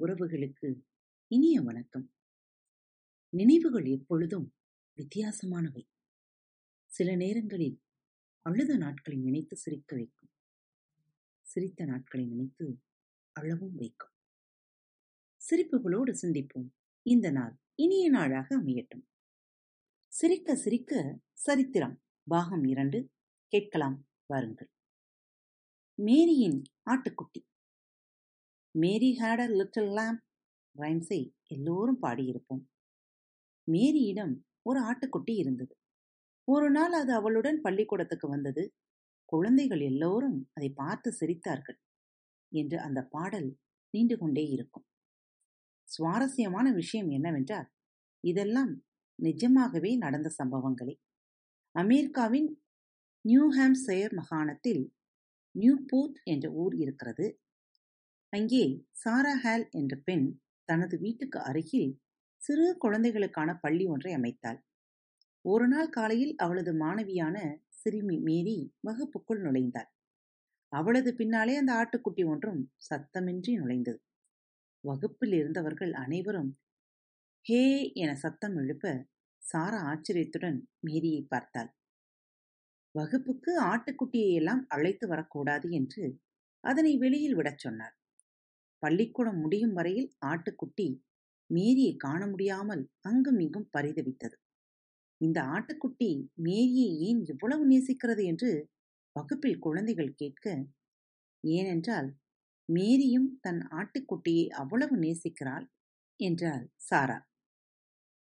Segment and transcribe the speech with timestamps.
[0.00, 0.80] உறவுகளுக்கு
[1.26, 2.12] இனிய வணக்கம்.
[3.28, 4.54] நினைவுகள் எப்பொழுதும்
[4.96, 5.88] வித்தியாசமானவை.
[6.86, 7.82] சில நேரங்களில்
[8.42, 10.30] அழுத நாட்களை நினைத்து சிரிக்க வைக்கும்.
[11.40, 12.82] சிரித்த நாட்களை நினைத்து
[13.32, 14.10] அழவும் வைக்கும்.
[15.50, 16.70] சிரிப்புகளோடு சிந்திப்போம்.
[17.02, 19.06] இந்த நாள் இனிய நாளாக அமையட்டும்.
[20.08, 23.10] சிரிக்க சிரிக்க சரித்திரம் பாகம் இரண்டு.
[23.46, 24.70] கேட்கலாம் வாருங்கள்.
[25.94, 27.49] மேரியின் ஆட்டுக்குட்டி.
[28.74, 30.20] Mary had a little lamb.
[30.76, 32.62] ரைம்ஸை எல்லோரும் பாடியிருப்போம்.
[33.68, 35.74] மேரியிடம் ஒரு ஆட்டுக்குட்டி இருந்தது.
[36.48, 38.62] ஒரு நாள் அது அவளுடன் பள்ளிக்கூடத்துக்கு வந்தது.
[39.24, 41.78] குழந்தைகள் எல்லோரும் அதை பார்த்து சிரித்தார்கள்
[42.52, 43.58] என்று அந்த பாடல்
[43.94, 44.86] நீண்டு கொண்டே இருக்கும்.
[45.88, 47.68] சுவாரஸ்யமான விஷயம் என்னவென்றால்
[48.24, 48.72] இதெல்லாம்
[49.18, 50.94] நிஜமாகவே நடந்த சம்பவங்களே.
[51.74, 52.48] அமெரிக்காவின்
[53.24, 54.82] நியூ ஹாம்சயர் மாகாணத்தில்
[55.54, 57.26] நியூபோர்ட் என்ற ஊர் இருக்கிறது.
[58.32, 60.26] அங்கே சாரா ஹேல் என்ற பெண்
[60.68, 61.90] தனது வீட்டுக்கு அருகில்
[62.40, 64.58] சிறு குழந்தைகளுக்கான பள்ளி ஒன்றை அமைத்தாள்.
[65.44, 67.36] ஒரு நாள் காலையில் அவளது மாணவியான
[67.80, 69.88] சிறுமி மேரி வகுப்புக்குள் நுழைந்தாள்.
[70.72, 74.00] அவளது பின்னாலே அந்த ஆட்டுக்குட்டி ஒன்றும் சத்தமின்றி நுழைந்தது.
[74.84, 76.50] வகுப்பில் இருந்தவர்கள் அனைவரும்
[77.46, 77.62] ஹே
[78.02, 78.86] என சத்தம் எழுப்ப
[79.42, 81.70] சாரா ஆச்சரியத்துடன் மேரியை பார்த்தாள்.
[82.94, 86.04] வகுப்புக்கு ஆட்டுக்குட்டியை எல்லாம் அழைத்து வரக்கூடாது என்று
[86.64, 87.94] அதனை வெளியில் விடச் சொன்னார்.
[88.82, 90.88] பள்ளிக்கூடம் முடியும் வரையில் ஆட்டுக்குட்டி
[91.50, 94.36] மேரியை காண முடியாமல் அங்கும் இங்கும் பரிதவித்தது.
[95.20, 96.10] இந்த ஆட்டுக்குட்டி
[96.42, 98.50] மேரியை ஏன் இவ்வளவு நேசிக்கிறது என்று
[99.16, 100.44] வகுப்பில் குழந்தைகள் கேட்க
[101.44, 102.08] ஏனென்றால்
[102.68, 105.66] மேரியும் தன் ஆட்டுக்குட்டியை அவ்வளவு நேசிக்கிறாள்
[106.20, 107.18] என்றாள் சாரா.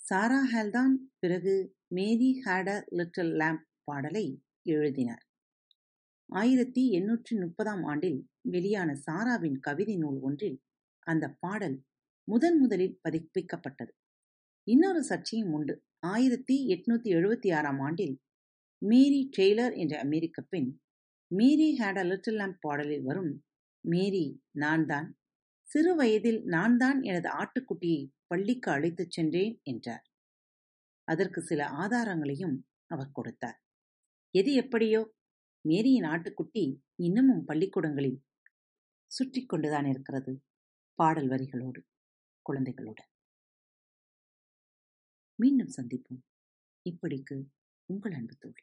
[0.00, 1.54] சாரா ஹேல்தான் பிறகு
[1.90, 4.26] Mary had a little lamb பாடலை
[4.70, 5.24] எழுதினார்.
[6.30, 8.18] ஆயிரத்தி எண்ணூற்றி முப்பதாம் ஆண்டில்
[8.50, 10.58] வெளியான சாராவின் கவிதை நூல் ஒன்றில்
[11.06, 11.76] அந்த பாடல்
[12.28, 13.92] முதன் முதலில் பதிப்பிக்கப்பட்டது.
[14.66, 15.74] இன்னொரு சர்ச்சையும் உண்டு.
[16.06, 18.14] ஆயிரத்தி எட்நூத்தி எழுபத்தி ஆறாம் ஆண்டில்
[18.82, 20.68] மேரி டெய்லர் என்ற அமெரிக்க பெண்
[21.30, 23.32] Mary had a little lamb பாடலில் வரும்
[23.84, 25.08] மேரி நான் தான்
[25.68, 30.04] சிறு வயதில் நான் தான் எனது ஆட்டுக்குட்டியை பள்ளிக்கு அழைத்துச் சென்றேன் என்றார்.
[31.08, 32.56] அதற்கு சில ஆதாரங்களையும்
[32.86, 33.58] அவர் கொடுத்தார்.
[34.34, 35.00] எது எப்படியோ
[35.60, 36.64] மேரியின் ஆட்டுக்குட்டி
[36.94, 38.24] இன்னமும் பள்ளிக்கூடங்களில்
[39.06, 40.42] சுற்றி கொண்டுதான் இருக்கிறது
[40.94, 41.80] பாடல் வரிகளோடு
[42.42, 43.08] குழந்தைகளுடன்
[45.34, 46.22] மீண்டும் சந்திப்போம்.
[46.84, 47.36] இப்படிக்கு
[47.84, 48.62] உங்கள் அன்பு தோழி.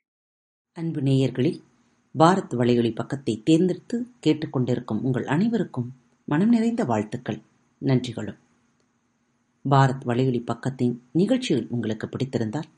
[0.71, 1.59] அன்பு நேயர்களில்
[2.15, 5.89] பாரத் வலையொலி பக்கத்தை தேர்ந்தெடுத்து கேட்டுக்கொண்டிருக்கும் உங்கள் அனைவருக்கும்
[6.25, 7.41] மனம் நிறைந்த வாழ்த்துக்கள்
[7.81, 8.39] நன்றிகளும்.
[9.69, 12.69] பாரத் வலையொலி பக்கத்தின் நிகழ்ச்சிகள் உங்களுக்கு பிடித்திருந்தால்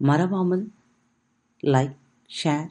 [0.00, 0.70] மறவாமல்
[1.62, 1.96] லைக்
[2.30, 2.70] ஷேர்